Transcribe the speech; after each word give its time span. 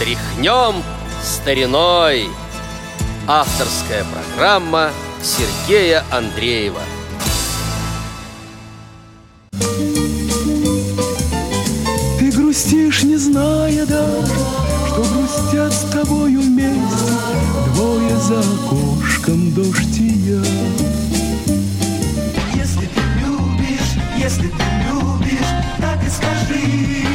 Тряхнем 0.00 0.82
стариной 1.22 2.30
Авторская 3.28 4.02
программа 4.04 4.92
Сергея 5.22 6.02
Андреева 6.10 6.80
Ты 12.18 12.30
грустишь, 12.30 13.02
не 13.02 13.18
зная 13.18 13.84
даже, 13.84 14.38
что 14.88 15.02
грустят 15.02 15.70
с 15.70 15.90
тобою 15.92 16.40
вместе 16.40 17.12
Двое 17.74 18.16
за 18.16 18.40
окошком 18.40 19.52
дождь 19.52 19.98
и 19.98 20.08
я. 20.30 20.42
Если 22.54 22.86
ты 22.86 23.00
любишь, 23.20 23.98
если 24.16 24.48
ты 24.48 24.64
любишь, 24.88 25.50
так 25.78 26.02
и 26.02 26.08
скажи. 26.08 27.09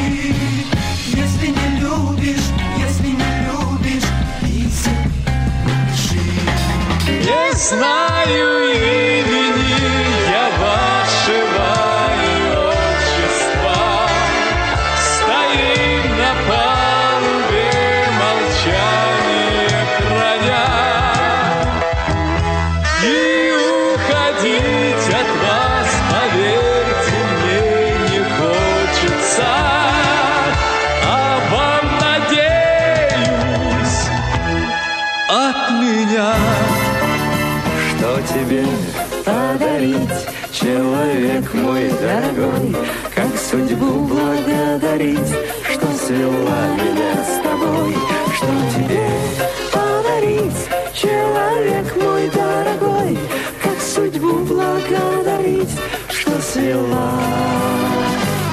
Судьбу 54.26 54.56
благодарить, 54.56 55.70
что 56.10 56.32
свела 56.42 57.20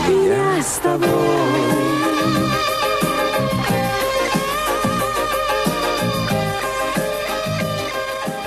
меня 0.08 0.62
с 0.62 0.78
тобой. 0.78 1.08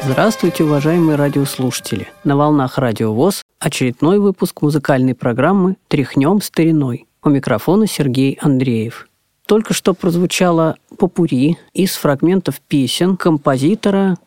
Здравствуйте, 0.04 0.64
уважаемые 0.64 1.16
радиослушатели! 1.16 2.08
На 2.24 2.38
волнах 2.38 2.78
Радио 2.78 3.12
ВОЗ 3.12 3.42
очередной 3.60 4.20
выпуск 4.20 4.62
музыкальной 4.62 5.16
программы 5.16 5.78
«Тряхнем 5.88 6.42
стариной». 6.42 7.08
У 7.24 7.30
микрофона 7.30 7.88
Сергей 7.88 8.38
Андреев. 8.40 9.08
Только 9.48 9.74
что 9.74 9.96
прозвучало 9.96 10.76
попури 11.00 11.58
из 11.74 11.96
фрагментов 11.96 12.62
песен 12.62 13.18
композитора, 13.18 14.18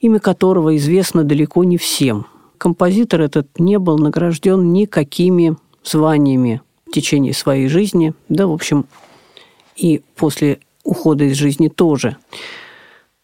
имя 0.00 0.18
которого 0.18 0.76
известно 0.76 1.24
далеко 1.24 1.64
не 1.64 1.76
всем. 1.76 2.26
Композитор 2.58 3.22
этот 3.22 3.58
не 3.58 3.78
был 3.78 3.98
награжден 3.98 4.72
никакими 4.72 5.56
званиями 5.84 6.62
в 6.86 6.92
течение 6.92 7.32
своей 7.32 7.68
жизни, 7.68 8.14
да, 8.28 8.46
в 8.46 8.52
общем, 8.52 8.86
и 9.76 10.02
после 10.16 10.60
ухода 10.84 11.24
из 11.24 11.36
жизни 11.36 11.68
тоже. 11.68 12.16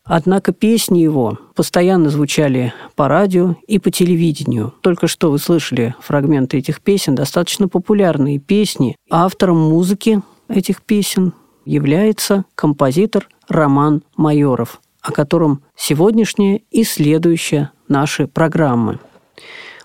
Однако 0.04 0.52
песни 0.52 1.00
его 1.00 1.36
постоянно 1.56 2.10
звучали 2.10 2.72
по 2.94 3.08
радио 3.08 3.56
и 3.66 3.80
по 3.80 3.90
телевидению. 3.90 4.72
Только 4.80 5.08
что 5.08 5.32
вы 5.32 5.38
слышали 5.38 5.96
фрагменты 6.00 6.58
этих 6.58 6.80
песен, 6.80 7.16
достаточно 7.16 7.66
популярные 7.66 8.38
песни. 8.38 8.94
Автором 9.10 9.58
музыки 9.58 10.22
этих 10.48 10.82
песен 10.82 11.32
является 11.64 12.44
композитор 12.54 13.28
Роман 13.48 14.04
Майоров, 14.16 14.80
о 15.06 15.12
котором 15.12 15.62
сегодняшняя 15.76 16.60
и 16.70 16.84
следующая 16.84 17.70
наши 17.88 18.26
программы. 18.26 18.98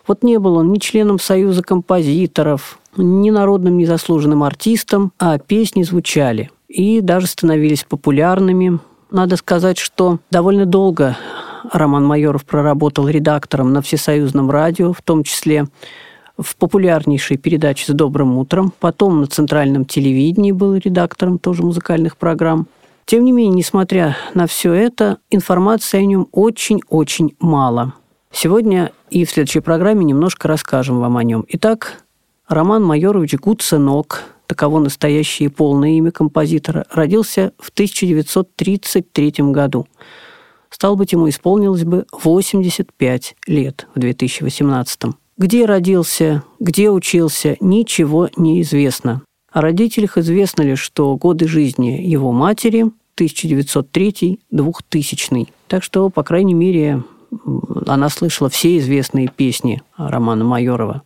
Вот 0.08 0.24
не 0.24 0.40
был 0.40 0.56
он 0.56 0.74
ни 0.74 0.80
членом 0.80 1.20
Союза 1.20 1.62
композиторов, 1.62 2.80
ни 2.98 3.30
народным 3.30 3.78
незаслуженным 3.78 4.44
артистом, 4.44 5.14
а 5.20 5.38
песни 5.38 5.84
звучали 5.84 6.50
и 6.68 7.02
даже 7.02 7.28
становились 7.28 7.84
популярными, 7.84 8.80
надо 9.12 9.36
сказать, 9.36 9.78
что 9.78 10.20
довольно 10.32 10.66
долго 10.66 11.18
Роман 11.72 12.06
Майоров 12.06 12.46
проработал 12.46 13.10
редактором 13.10 13.74
на 13.74 13.82
Всесоюзном 13.82 14.50
радио, 14.50 14.94
в 14.94 15.02
том 15.02 15.24
числе 15.24 15.68
в 16.38 16.56
популярнейшей 16.56 17.38
передаче 17.38 17.92
«С 17.92 17.94
добрым 17.94 18.38
утром», 18.38 18.74
потом 18.80 19.20
на 19.22 19.28
Центральном 19.28 19.86
телевидении 19.86 20.54
был 20.54 20.76
редактором 20.76 21.40
тоже 21.40 21.62
музыкальных 21.62 22.18
программ. 22.18 22.68
Тем 23.12 23.26
не 23.26 23.34
менее, 23.34 23.56
несмотря 23.56 24.16
на 24.36 24.48
все 24.48 24.72
это, 24.72 25.18
информации 25.30 25.98
о 25.98 26.06
нем 26.06 26.30
очень-очень 26.32 27.36
мало. 27.42 27.94
Сегодня 28.32 28.94
и 29.10 29.26
в 29.26 29.32
следующей 29.32 29.60
программе 29.60 30.06
немножко 30.06 30.48
расскажем 30.48 31.02
вам 31.02 31.18
о 31.18 31.24
нем. 31.26 31.44
Итак, 31.50 32.06
Роман 32.48 32.86
Майорович 32.86 33.36
Гуценок, 33.36 34.24
таково 34.48 34.80
настоящее 34.80 35.50
и 35.50 35.52
полное 35.52 35.90
имя 35.90 36.12
композитора, 36.12 36.86
родился 36.90 37.52
в 37.60 37.72
1933 37.72 39.34
году. 39.40 39.88
Стал 40.70 40.96
быть, 40.96 41.12
ему 41.12 41.28
исполнилось 41.28 41.84
бы 41.84 42.06
85 42.14 43.36
лет 43.46 43.88
в 43.94 44.00
2018. 44.00 45.02
Где 45.38 45.66
родился, 45.66 46.44
где 46.62 46.90
учился, 46.90 47.58
ничего 47.60 48.30
не 48.38 48.62
известно. 48.62 49.22
О 49.52 49.60
родителях 49.60 50.18
известно 50.18 50.62
лишь, 50.62 50.80
что 50.80 51.18
годы 51.18 51.46
жизни 51.46 52.02
его 52.02 52.32
матери 52.32 52.86
1903-2000. 53.18 55.48
Так 55.68 55.84
что, 55.84 56.10
по 56.10 56.24
крайней 56.24 56.54
мере, 56.54 57.04
она 57.88 58.10
слышала 58.10 58.50
все 58.50 58.78
известные 58.78 59.28
песни 59.28 59.82
Романа 59.98 60.44
Майорова. 60.44 61.02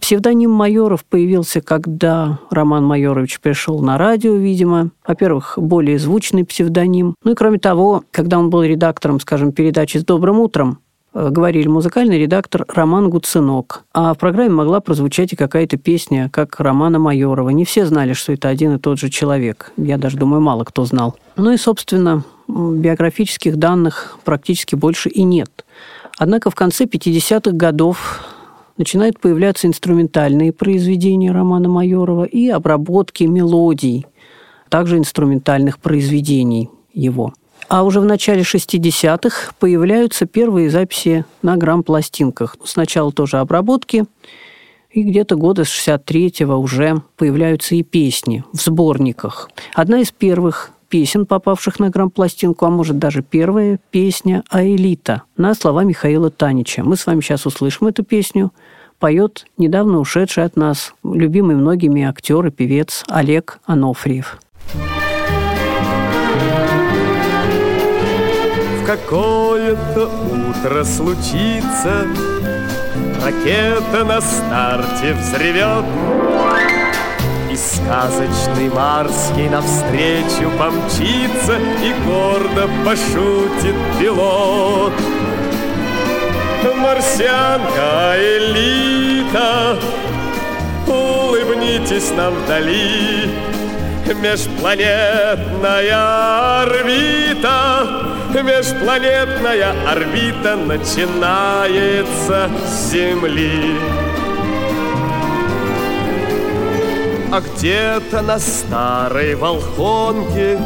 Псевдоним 0.00 0.50
Майоров 0.50 1.04
появился, 1.04 1.60
когда 1.60 2.40
Роман 2.50 2.84
Майорович 2.84 3.40
пришел 3.40 3.80
на 3.80 3.96
радио, 3.96 4.34
видимо. 4.34 4.90
Во-первых, 5.06 5.54
более 5.56 5.98
звучный 5.98 6.44
псевдоним. 6.44 7.14
Ну 7.22 7.32
и 7.32 7.34
кроме 7.34 7.58
того, 7.58 8.02
когда 8.10 8.38
он 8.38 8.50
был 8.50 8.64
редактором, 8.64 9.20
скажем, 9.20 9.52
передачи 9.52 9.98
«С 9.98 10.04
добрым 10.04 10.40
утром», 10.40 10.80
говорили 11.14 11.68
музыкальный 11.68 12.18
редактор 12.18 12.64
Роман 12.68 13.08
Гуцинок. 13.08 13.84
А 13.92 14.14
в 14.14 14.18
программе 14.18 14.50
могла 14.50 14.80
прозвучать 14.80 15.32
и 15.32 15.36
какая-то 15.36 15.76
песня, 15.76 16.28
как 16.32 16.58
Романа 16.60 16.98
Майорова. 16.98 17.50
Не 17.50 17.64
все 17.64 17.86
знали, 17.86 18.12
что 18.12 18.32
это 18.32 18.48
один 18.48 18.74
и 18.74 18.78
тот 18.78 18.98
же 18.98 19.08
человек. 19.08 19.72
Я 19.76 19.96
даже 19.96 20.16
думаю, 20.16 20.40
мало 20.40 20.64
кто 20.64 20.84
знал. 20.84 21.16
Ну 21.36 21.52
и, 21.52 21.56
собственно, 21.56 22.24
биографических 22.48 23.56
данных 23.56 24.18
практически 24.24 24.74
больше 24.74 25.08
и 25.08 25.22
нет. 25.22 25.64
Однако 26.18 26.50
в 26.50 26.54
конце 26.54 26.84
50-х 26.84 27.52
годов 27.52 28.20
начинают 28.76 29.20
появляться 29.20 29.66
инструментальные 29.66 30.52
произведения 30.52 31.32
Романа 31.32 31.68
Майорова 31.68 32.24
и 32.24 32.48
обработки 32.48 33.24
мелодий, 33.24 34.06
также 34.68 34.98
инструментальных 34.98 35.78
произведений 35.78 36.70
его. 36.92 37.32
А 37.68 37.82
уже 37.82 38.00
в 38.00 38.04
начале 38.04 38.42
60-х 38.42 39.52
появляются 39.58 40.26
первые 40.26 40.70
записи 40.70 41.24
на 41.42 41.56
грамм-пластинках. 41.56 42.56
Сначала 42.64 43.12
тоже 43.12 43.38
обработки, 43.38 44.04
и 44.90 45.02
где-то 45.02 45.34
года 45.36 45.64
с 45.64 45.68
63-го 45.68 46.56
уже 46.56 47.02
появляются 47.16 47.74
и 47.74 47.82
песни 47.82 48.44
в 48.52 48.60
сборниках. 48.60 49.50
Одна 49.74 49.98
из 49.98 50.12
первых 50.12 50.70
песен, 50.88 51.26
попавших 51.26 51.80
на 51.80 51.90
грамм-пластинку, 51.90 52.64
а 52.64 52.70
может 52.70 53.00
даже 53.00 53.22
первая 53.22 53.80
песня 53.90 54.44
«Аэлита» 54.50 55.22
на 55.36 55.54
слова 55.54 55.82
Михаила 55.82 56.30
Танича. 56.30 56.84
Мы 56.84 56.96
с 56.96 57.06
вами 57.06 57.20
сейчас 57.20 57.46
услышим 57.46 57.88
эту 57.88 58.04
песню. 58.04 58.52
Поет 59.00 59.46
недавно 59.58 59.98
ушедший 59.98 60.44
от 60.44 60.54
нас, 60.54 60.94
любимый 61.02 61.56
многими 61.56 62.04
актер 62.04 62.46
и 62.46 62.50
певец 62.50 63.02
Олег 63.08 63.58
Анофриев. 63.64 64.38
Какое-то 68.86 70.06
утро 70.06 70.84
случится, 70.84 72.06
Ракета 73.24 74.04
на 74.04 74.20
старте 74.20 75.14
взревет, 75.14 75.84
И 77.50 77.56
сказочный 77.56 78.68
Марский 78.68 79.48
навстречу 79.48 80.50
помчится, 80.58 81.58
И 81.82 81.94
гордо 82.06 82.68
пошутит 82.84 83.74
пилот. 83.98 84.92
Марсианка 86.76 88.14
элита, 88.16 89.78
улыбнитесь 90.86 92.12
нам 92.16 92.34
вдали, 92.34 93.30
Межпланетная 94.20 96.62
орбита, 96.62 98.13
межпланетная 98.42 99.74
орбита 99.88 100.56
начинается 100.56 102.50
с 102.66 102.90
Земли. 102.90 103.78
А 107.32 107.40
где-то 107.40 108.22
на 108.22 108.38
старой 108.38 109.34
волхонке 109.34 110.56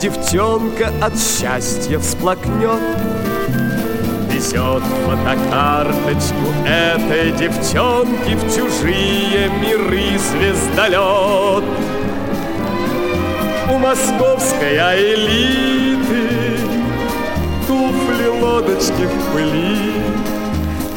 Девчонка 0.00 0.90
от 1.02 1.12
счастья 1.18 1.98
всплакнет 1.98 2.80
Везет 4.30 4.82
фотокарточку 5.04 6.46
этой 6.66 7.32
девчонки 7.32 8.36
В 8.36 8.56
чужие 8.56 9.50
миры 9.60 10.18
звездолет 10.18 11.64
У 13.70 13.76
московской 13.76 14.78
элиты 14.78 16.05
Туфли, 18.26 18.26
лодочки 18.26 19.06
в 19.06 19.32
пыли 19.32 19.92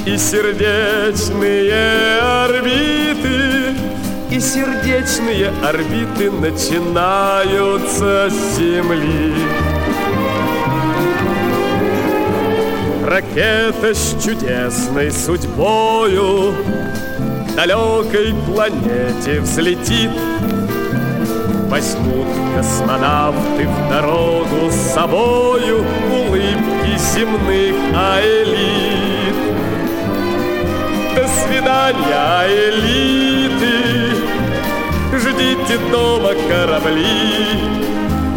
И 0.06 0.18
сердечные 0.18 2.20
орбиты 2.22 3.76
и 4.31 4.40
сердечные 4.40 5.52
орбиты 5.64 6.30
начинаются 6.30 8.30
с 8.30 8.58
Земли. 8.58 9.34
Ракета 13.04 13.96
с 13.96 14.16
чудесной 14.24 15.12
судьбою 15.12 16.54
далекой 17.56 18.36
планете 18.46 19.42
взлетит. 19.42 20.12
Возьмут 21.69 22.27
космонавты 22.56 23.68
в 23.68 23.89
дорогу 23.89 24.71
с 24.71 24.94
собою 24.94 25.86
улыбки 26.12 26.98
земных 26.98 27.75
аэлит. 27.95 29.36
До 31.16 31.27
свидания, 31.27 32.48
элиты! 32.48 34.16
Ждите 35.16 35.77
дома 35.92 36.31
корабли, 36.50 37.60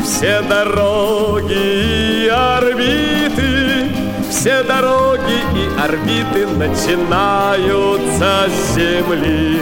все 0.05 0.43
дороги 0.43 2.25
и 2.25 2.29
орбиты, 2.29 3.89
все 4.31 4.63
дороги 4.63 5.41
и 5.55 5.81
орбиты 5.81 6.47
начинаются 6.49 8.47
с 8.49 8.75
Земли. 8.75 9.59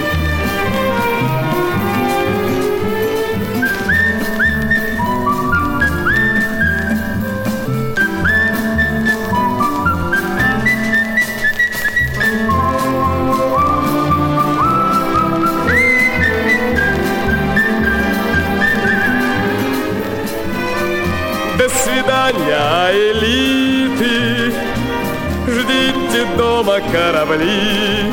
Корабли, 27.31 28.13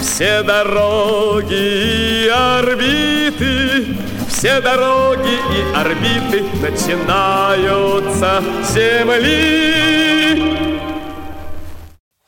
все 0.00 0.42
дороги 0.42 2.24
и 2.24 2.28
орбиты, 2.28 3.96
все 4.28 4.60
дороги 4.60 5.38
и 5.50 5.74
орбиты 5.74 6.44
начинаются 6.62 8.42
с 8.62 8.74
Земли. 8.74 9.74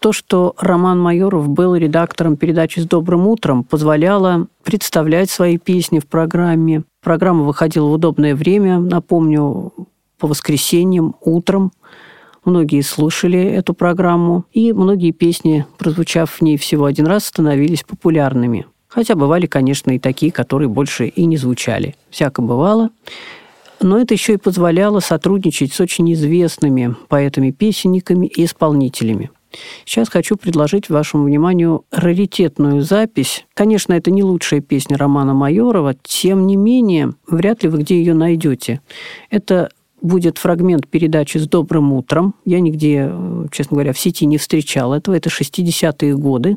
То, 0.00 0.12
что 0.12 0.54
Роман 0.58 1.00
Майоров 1.00 1.48
был 1.48 1.74
редактором 1.74 2.36
передачи 2.36 2.78
«С 2.80 2.86
добрым 2.86 3.26
утром», 3.26 3.64
позволяло 3.64 4.46
представлять 4.62 5.30
свои 5.30 5.58
песни 5.58 5.98
в 5.98 6.06
программе. 6.06 6.84
Программа 7.02 7.42
выходила 7.42 7.86
в 7.86 7.92
удобное 7.92 8.36
время, 8.36 8.78
напомню, 8.78 9.72
по 10.18 10.28
воскресеньям 10.28 11.16
утром. 11.20 11.72
Многие 12.46 12.80
слушали 12.82 13.40
эту 13.40 13.74
программу, 13.74 14.44
и 14.52 14.72
многие 14.72 15.10
песни, 15.10 15.66
прозвучав 15.78 16.30
в 16.30 16.42
ней 16.42 16.56
всего 16.56 16.84
один 16.84 17.06
раз, 17.06 17.26
становились 17.26 17.82
популярными. 17.82 18.66
Хотя 18.86 19.16
бывали, 19.16 19.46
конечно, 19.46 19.90
и 19.90 19.98
такие, 19.98 20.30
которые 20.30 20.68
больше 20.68 21.08
и 21.08 21.24
не 21.24 21.36
звучали. 21.36 21.96
Всяко 22.08 22.42
бывало. 22.42 22.90
Но 23.80 23.98
это 23.98 24.14
еще 24.14 24.34
и 24.34 24.38
позволяло 24.38 25.00
сотрудничать 25.00 25.72
с 25.72 25.80
очень 25.80 26.10
известными 26.12 26.94
поэтами-песенниками 27.08 28.28
и 28.28 28.44
исполнителями. 28.44 29.32
Сейчас 29.84 30.08
хочу 30.08 30.36
предложить 30.36 30.88
вашему 30.88 31.24
вниманию 31.24 31.84
раритетную 31.90 32.82
запись. 32.82 33.44
Конечно, 33.54 33.92
это 33.92 34.12
не 34.12 34.22
лучшая 34.22 34.60
песня 34.60 34.96
Романа 34.96 35.34
Майорова, 35.34 35.94
тем 36.00 36.46
не 36.46 36.54
менее, 36.54 37.14
вряд 37.26 37.64
ли 37.64 37.68
вы 37.68 37.78
где 37.78 37.98
ее 37.98 38.14
найдете. 38.14 38.82
Это 39.30 39.70
будет 40.06 40.38
фрагмент 40.38 40.88
передачи 40.88 41.38
«С 41.38 41.48
добрым 41.48 41.92
утром». 41.92 42.34
Я 42.44 42.60
нигде, 42.60 43.12
честно 43.50 43.74
говоря, 43.76 43.92
в 43.92 43.98
сети 43.98 44.26
не 44.26 44.38
встречал 44.38 44.94
этого. 44.94 45.14
Это 45.14 45.28
60-е 45.28 46.16
годы. 46.16 46.56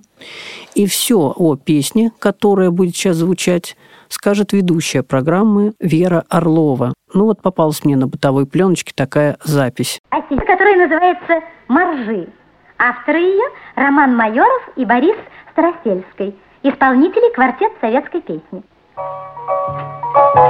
И 0.75 0.85
все 0.85 1.33
о 1.35 1.55
песне, 1.55 2.11
которая 2.19 2.71
будет 2.71 2.95
сейчас 2.95 3.17
звучать, 3.17 3.75
скажет 4.07 4.53
ведущая 4.53 5.03
программы 5.03 5.73
Вера 5.79 6.23
Орлова. 6.29 6.93
Ну 7.13 7.25
вот 7.25 7.41
попалась 7.41 7.83
мне 7.83 7.95
на 7.95 8.07
бытовой 8.07 8.45
пленочке 8.45 8.93
такая 8.95 9.37
запись. 9.43 9.99
которая 10.11 10.77
называется 10.77 11.41
«Моржи». 11.67 12.27
Авторы 12.77 13.19
ее– 13.19 13.49
Роман 13.75 14.15
Майоров 14.15 14.69
и 14.77 14.85
Борис 14.85 15.17
Старосельский. 15.51 16.33
Исполнители– 16.63 17.33
квартет 17.35 17.71
советской 17.81 18.21
песни. 18.21 18.63
Морозный 20.13 20.48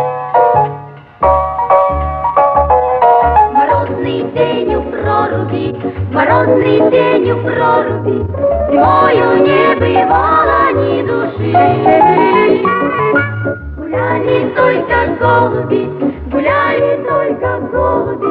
проруби, 5.29 5.75
морозный 6.11 6.89
день 6.89 7.31
у 7.31 7.37
проруби, 7.43 8.25
Зимою 8.69 9.29
не 9.45 9.75
бывало 9.75 10.61
ни 10.73 11.01
души. 11.07 11.51
Гуляли 13.77 14.37
только 14.55 14.97
голуби, 15.19 15.81
гуляли 16.31 16.91
только 17.07 17.49
голуби, 17.71 18.28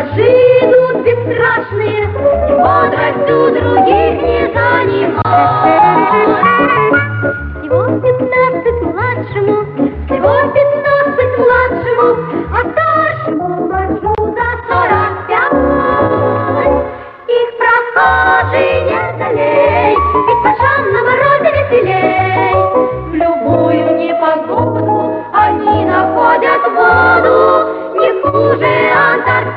моржи 0.00 0.32
идут 0.62 1.04
бесстрашные, 1.04 2.04
и 2.04 2.54
бодростью 2.54 3.52
других 3.52 4.22
не 4.22 4.52
занимают. 4.52 5.69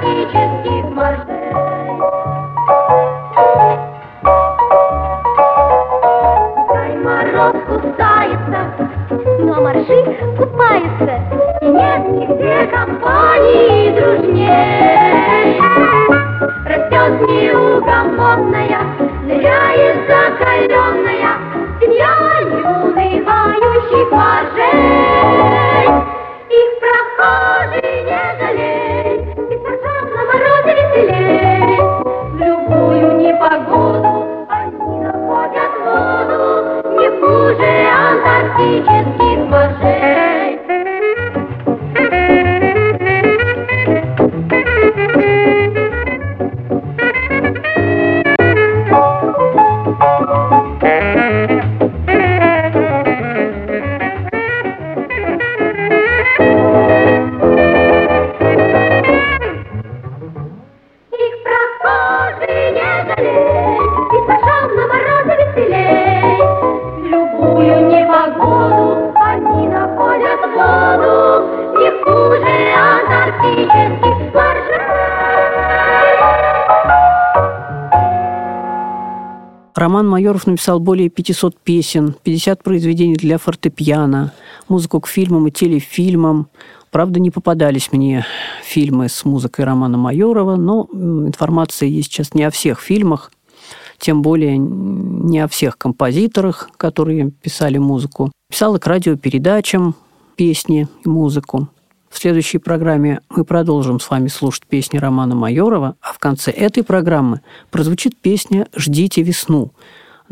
sausages 0.01 0.62
Майоров 80.33 80.47
написал 80.47 80.79
более 80.79 81.09
500 81.09 81.59
песен, 81.59 82.15
50 82.23 82.63
произведений 82.63 83.13
для 83.13 83.37
фортепиано, 83.37 84.33
музыку 84.67 84.99
к 84.99 85.07
фильмам 85.07 85.47
и 85.47 85.51
телефильмам. 85.51 86.47
Правда, 86.89 87.19
не 87.19 87.29
попадались 87.29 87.91
мне 87.91 88.25
фильмы 88.63 89.09
с 89.09 89.25
музыкой 89.25 89.65
Романа 89.65 89.99
Майорова, 89.99 90.55
но 90.55 90.89
информация 90.91 91.87
есть 91.87 92.11
сейчас 92.11 92.33
не 92.33 92.45
о 92.45 92.49
всех 92.49 92.79
фильмах, 92.79 93.31
тем 93.99 94.23
более 94.23 94.57
не 94.57 95.39
о 95.39 95.47
всех 95.47 95.77
композиторах, 95.77 96.71
которые 96.77 97.29
писали 97.29 97.77
музыку. 97.77 98.31
Писал 98.49 98.75
и 98.75 98.79
к 98.79 98.87
радиопередачам 98.87 99.93
песни 100.35 100.87
и 101.05 101.09
музыку. 101.09 101.67
В 102.09 102.17
следующей 102.17 102.57
программе 102.57 103.21
мы 103.29 103.45
продолжим 103.45 103.99
с 103.99 104.09
вами 104.09 104.29
слушать 104.29 104.65
песни 104.65 104.97
Романа 104.97 105.35
Майорова, 105.35 105.95
а 106.01 106.11
в 106.11 106.17
конце 106.17 106.49
этой 106.49 106.83
программы 106.83 107.41
прозвучит 107.69 108.17
песня 108.17 108.67
«Ждите 108.75 109.21
весну» 109.21 109.71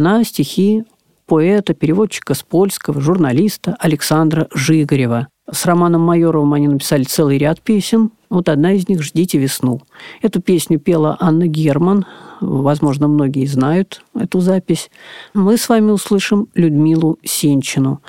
на 0.01 0.23
стихи 0.23 0.83
поэта, 1.27 1.73
переводчика 1.73 2.33
с 2.33 2.41
польского, 2.41 2.99
журналиста 2.99 3.75
Александра 3.79 4.47
Жигарева. 4.53 5.27
С 5.49 5.65
Романом 5.65 6.01
Майоровым 6.01 6.53
они 6.53 6.67
написали 6.67 7.03
целый 7.03 7.37
ряд 7.37 7.61
песен. 7.61 8.11
Вот 8.29 8.49
одна 8.49 8.73
из 8.73 8.89
них 8.89 9.03
«Ждите 9.03 9.37
весну». 9.37 9.81
Эту 10.21 10.41
песню 10.41 10.79
пела 10.79 11.17
Анна 11.19 11.47
Герман. 11.47 12.05
Возможно, 12.39 13.07
многие 13.07 13.45
знают 13.45 14.03
эту 14.17 14.39
запись. 14.39 14.89
Мы 15.33 15.57
с 15.57 15.69
вами 15.69 15.91
услышим 15.91 16.47
Людмилу 16.55 17.19
Сенчину. 17.23 18.01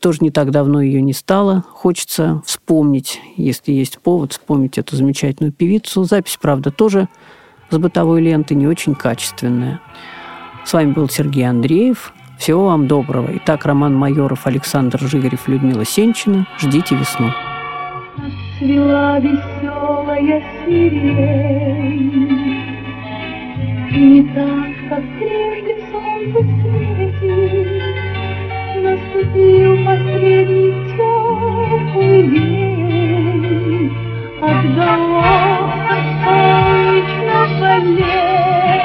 Тоже 0.00 0.18
не 0.22 0.30
так 0.30 0.50
давно 0.50 0.80
ее 0.80 1.02
не 1.02 1.12
стало. 1.12 1.64
Хочется 1.68 2.42
вспомнить, 2.46 3.20
если 3.36 3.72
есть 3.72 3.98
повод, 3.98 4.32
вспомнить 4.32 4.78
эту 4.78 4.96
замечательную 4.96 5.52
певицу. 5.52 6.04
Запись, 6.04 6.38
правда, 6.40 6.70
тоже 6.70 7.08
с 7.68 7.76
бытовой 7.76 8.22
ленты, 8.22 8.54
не 8.54 8.66
очень 8.66 8.94
качественная. 8.94 9.80
С 10.64 10.72
вами 10.72 10.92
был 10.92 11.08
Сергей 11.08 11.48
Андреев. 11.48 12.12
Всего 12.38 12.66
вам 12.66 12.86
доброго. 12.86 13.28
Итак, 13.36 13.66
Роман 13.66 13.94
Майоров, 13.94 14.46
Александр 14.46 14.98
Жигарев, 15.00 15.48
Людмила 15.48 15.84
Сенчина. 15.84 16.46
Ждите 16.58 16.94
весну. 16.96 17.30
Цвела 18.58 19.18
веселая 19.18 20.42
сирень, 20.64 22.10
не 23.90 24.22
так, 24.34 24.68
как 24.90 25.02
прежде 25.18 25.74
солнце 25.90 26.40
светит, 26.60 27.68
Наступил 28.82 29.72
последний 29.84 30.72
теплый 30.96 32.22
день, 32.28 33.92
Отдалось 34.42 35.80
от 35.88 36.04
солнечного 36.24 37.72
лета. 37.84 38.30
Ждите 38.60 38.79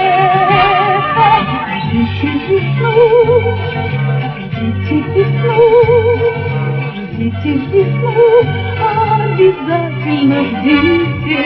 весну, 2.47 3.57
ждите 4.51 4.97
весну, 5.13 5.59
ждите 7.11 7.51
весну, 7.71 8.13
обязательно 9.19 10.39
ждите. 10.45 11.41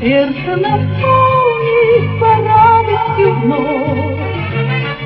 Сердце 0.00 0.56
наполнится 0.56 2.28
радостью 2.44 3.30
вновь. 3.40 4.22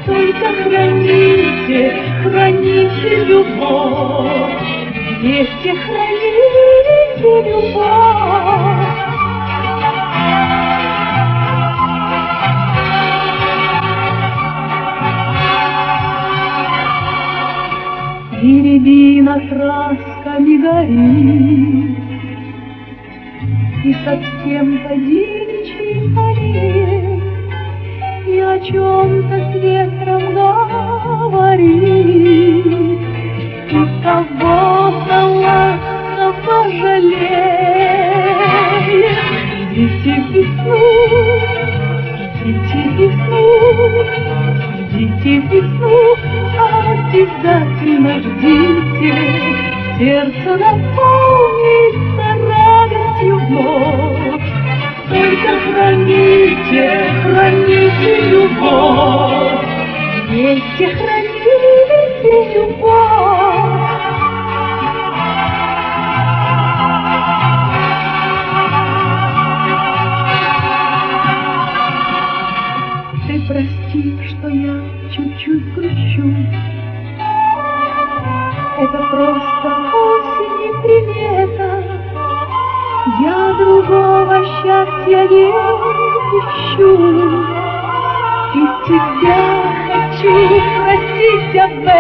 Только 0.07 0.47
храните, 0.63 1.81
храните 2.23 3.25
любовь, 3.25 4.63
Вместе 5.21 5.75
храните 5.75 7.33
любовь. 7.51 8.76
И 18.47 18.63
рябина 18.63 19.37
красками 19.49 20.57
горит, 20.65 21.99
И 23.85 23.93
совсем 24.05 24.67
по-девичьи 24.85 26.07
горит, 26.15 27.25
И 28.29 28.39
о 28.39 28.57
чем-то 28.61 29.37
с 29.51 29.53
ветром 29.61 30.25
говорит, 31.33 31.67
И 33.69 33.83
кого-то 34.05 35.19
ласково 35.43 36.59
жалеет. 36.79 38.07
Ждите 39.73 40.15
весну, 40.31 40.81
ждите 42.37 42.81
весну, 42.97 43.43
ждите 44.93 45.33
весну, 45.49 45.97
обязательно 47.07 48.19
ждите. 48.21 49.15
Сердце 49.99 50.57
наполнится 50.57 52.27
радостью 52.49 53.39
вновь. 53.47 54.43
Только 55.09 55.51
храните, 55.65 56.87
храните 57.23 58.13
любовь. 58.31 59.67
Вместе 60.29 60.87
храните 60.97 62.37
любовь. 62.55 63.87
Ты 73.27 73.35
прости, 73.49 74.19
что 74.29 74.49
я 74.49 74.77
чуть-чуть 75.11 75.75
грущу. 75.75 76.76
Счастья 84.87 85.29
не 85.29 85.51
ищу. 86.39 86.91
И 88.55 88.59
тебя 88.87 89.41
хочу 89.89 90.33
просить 90.81 91.57
об 91.59 91.85
этом. 91.85 91.96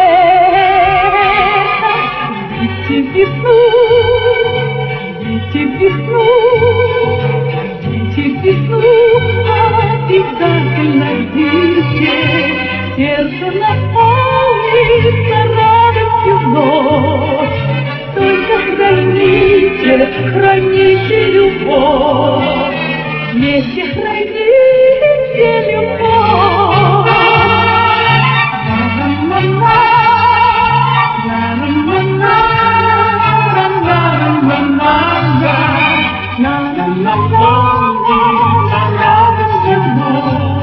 На-на-на-на, 37.31 38.81
радостью 38.99 39.79
вновь. 39.83 40.57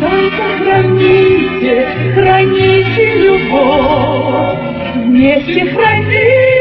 Только 0.00 0.44
храните, 0.58 1.74
храните 2.14 3.04
любовь, 3.24 4.58
вместе 4.96 5.60
храните 5.72 6.51